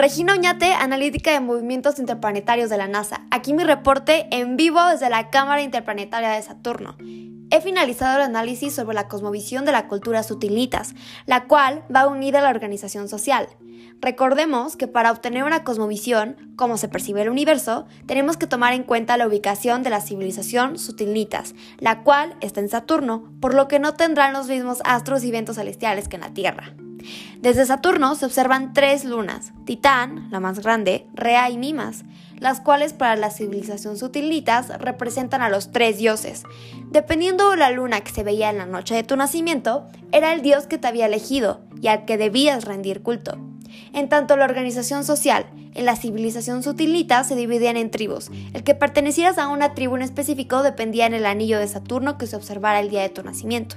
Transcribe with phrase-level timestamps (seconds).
[0.00, 3.26] Regina Oñate, analítica de movimientos interplanetarios de la NASA.
[3.30, 6.96] Aquí mi reporte en vivo desde la Cámara Interplanetaria de Saturno.
[7.50, 10.94] He finalizado el análisis sobre la cosmovisión de la cultura sutilitas,
[11.26, 13.46] la cual va unida a la organización social.
[14.00, 18.82] Recordemos que para obtener una cosmovisión, como se percibe el universo, tenemos que tomar en
[18.82, 23.78] cuenta la ubicación de la civilización sutilitas, la cual está en Saturno, por lo que
[23.78, 26.74] no tendrán los mismos astros y vientos celestiales que en la Tierra.
[27.40, 32.04] Desde Saturno se observan tres lunas, Titán, la más grande, Rea y Mimas,
[32.38, 36.44] las cuales para la civilización sutilitas representan a los tres dioses.
[36.90, 40.42] Dependiendo de la luna que se veía en la noche de tu nacimiento, era el
[40.42, 43.38] dios que te había elegido y al que debías rendir culto.
[43.92, 48.30] En tanto la organización social, en la civilización sutilita se dividían en tribus.
[48.52, 52.26] El que pertenecieras a una tribu en específico dependía en el anillo de Saturno que
[52.26, 53.76] se observara el día de tu nacimiento.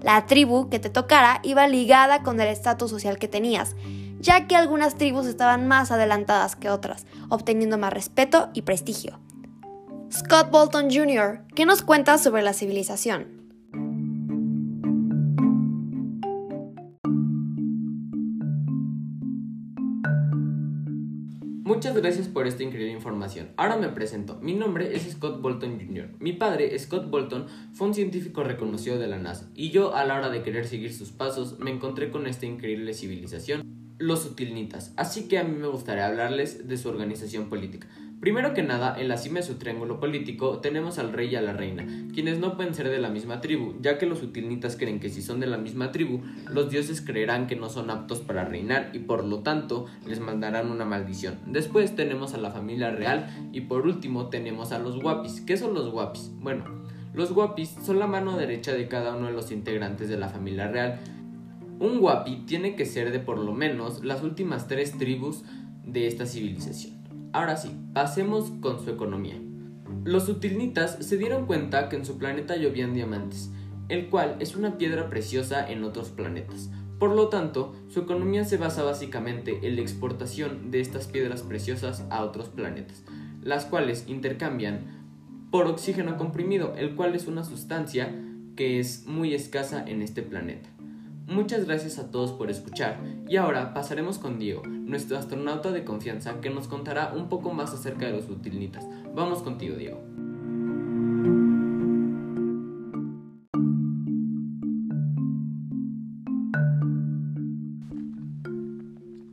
[0.00, 3.74] La tribu que te tocara iba ligada con el estatus social que tenías,
[4.20, 9.20] ya que algunas tribus estaban más adelantadas que otras, obteniendo más respeto y prestigio.
[10.12, 13.43] Scott Bolton Jr., ¿qué nos cuentas sobre la civilización?
[21.64, 23.48] Muchas gracias por esta increíble información.
[23.56, 24.38] Ahora me presento.
[24.42, 26.10] Mi nombre es Scott Bolton Jr.
[26.18, 30.18] Mi padre, Scott Bolton, fue un científico reconocido de la NASA y yo a la
[30.18, 33.62] hora de querer seguir sus pasos me encontré con esta increíble civilización,
[33.96, 34.92] los Utilnitas.
[34.98, 37.88] Así que a mí me gustaría hablarles de su organización política.
[38.24, 41.42] Primero que nada, en la cima de su triángulo político tenemos al rey y a
[41.42, 44.98] la reina, quienes no pueden ser de la misma tribu, ya que los utilnitas creen
[44.98, 48.46] que si son de la misma tribu, los dioses creerán que no son aptos para
[48.46, 51.38] reinar y por lo tanto les mandarán una maldición.
[51.44, 55.42] Después tenemos a la familia real y por último tenemos a los guapis.
[55.42, 56.30] ¿Qué son los guapis?
[56.40, 56.64] Bueno,
[57.12, 60.68] los guapis son la mano derecha de cada uno de los integrantes de la familia
[60.68, 60.98] real.
[61.78, 65.44] Un guapi tiene que ser de por lo menos las últimas tres tribus
[65.84, 67.03] de esta civilización.
[67.34, 69.34] Ahora sí, pasemos con su economía.
[70.04, 73.50] Los utilnitas se dieron cuenta que en su planeta llovían diamantes,
[73.88, 76.70] el cual es una piedra preciosa en otros planetas.
[77.00, 82.04] Por lo tanto, su economía se basa básicamente en la exportación de estas piedras preciosas
[82.08, 83.02] a otros planetas,
[83.42, 88.14] las cuales intercambian por oxígeno comprimido, el cual es una sustancia
[88.54, 90.68] que es muy escasa en este planeta.
[91.26, 96.38] Muchas gracias a todos por escuchar y ahora pasaremos con Diego, nuestro astronauta de confianza
[96.42, 98.86] que nos contará un poco más acerca de los utilnitas.
[99.14, 100.02] Vamos contigo, Diego.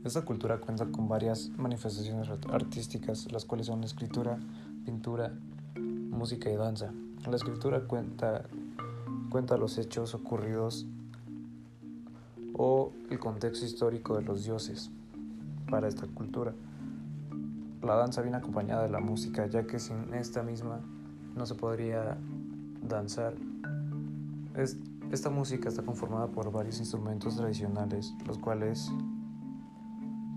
[0.02, 4.38] Esta cultura cuenta con varias manifestaciones artísticas, las cuales son escritura,
[4.86, 5.34] pintura,
[5.76, 6.90] música y danza.
[7.28, 8.44] La escritura cuenta,
[9.30, 10.86] cuenta los hechos ocurridos
[12.54, 14.90] o el contexto histórico de los dioses
[15.70, 16.54] para esta cultura.
[17.82, 20.80] La danza viene acompañada de la música, ya que sin esta misma
[21.34, 22.16] no se podría
[22.88, 23.34] danzar.
[25.10, 28.90] esta música está conformada por varios instrumentos tradicionales, los cuales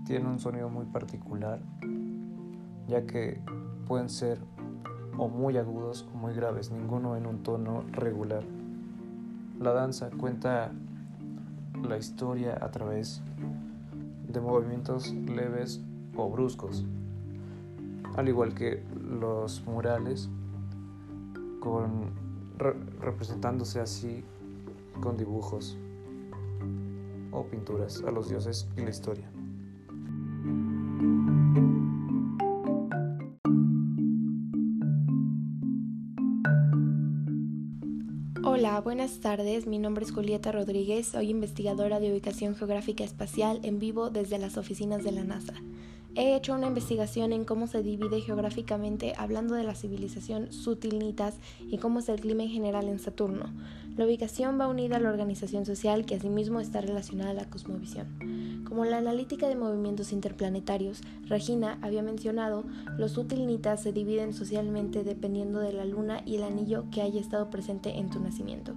[0.06, 1.60] tienen un sonido muy particular,
[2.88, 3.40] ya que
[3.86, 4.40] pueden ser
[5.18, 8.44] o muy agudos o muy graves, ninguno en un tono regular.
[9.60, 10.72] La danza cuenta
[11.88, 13.22] la historia a través
[14.28, 15.80] de movimientos leves
[16.16, 16.84] o bruscos,
[18.16, 20.28] al igual que los murales,
[21.60, 22.10] con,
[23.00, 24.24] representándose así
[25.00, 25.76] con dibujos
[27.32, 29.30] o pinturas a los dioses y la historia.
[38.58, 39.66] Hola, buenas tardes.
[39.66, 41.08] Mi nombre es Julieta Rodríguez.
[41.08, 45.52] Soy investigadora de ubicación geográfica espacial en vivo desde las oficinas de la NASA.
[46.18, 51.76] He hecho una investigación en cómo se divide geográficamente hablando de la civilización sutilnitas y
[51.76, 53.52] cómo es el clima en general en Saturno.
[53.98, 58.64] La ubicación va unida a la organización social que asimismo está relacionada a la cosmovisión.
[58.66, 62.64] Como la analítica de movimientos interplanetarios, Regina había mencionado,
[62.96, 67.50] los sutilnitas se dividen socialmente dependiendo de la luna y el anillo que haya estado
[67.50, 68.74] presente en tu nacimiento.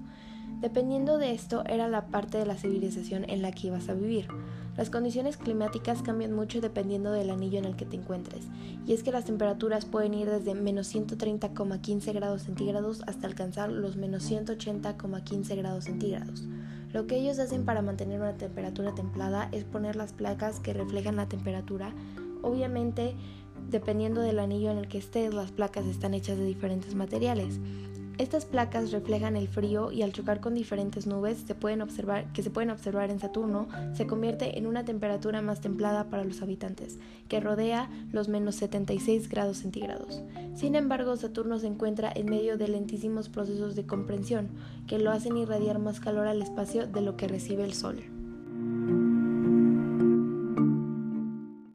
[0.62, 4.28] Dependiendo de esto era la parte de la civilización en la que ibas a vivir.
[4.76, 8.48] Las condiciones climáticas cambian mucho dependiendo del anillo en el que te encuentres,
[8.86, 13.96] y es que las temperaturas pueden ir desde menos 130,15 grados centígrados hasta alcanzar los
[13.96, 16.48] menos 180,15 grados centígrados.
[16.92, 21.18] Lo que ellos hacen para mantener una temperatura templada es poner las placas que reflejan
[21.18, 21.94] la temperatura.
[22.42, 23.16] Obviamente,
[23.70, 27.60] dependiendo del anillo en el que estés, las placas están hechas de diferentes materiales.
[28.20, 32.44] Estas placas reflejan el frío y al chocar con diferentes nubes se pueden observar, que
[32.44, 37.00] se pueden observar en Saturno, se convierte en una temperatura más templada para los habitantes,
[37.30, 40.22] que rodea los menos 76 grados centígrados.
[40.54, 44.50] Sin embargo, Saturno se encuentra en medio de lentísimos procesos de comprensión,
[44.86, 48.19] que lo hacen irradiar más calor al espacio de lo que recibe el Sol.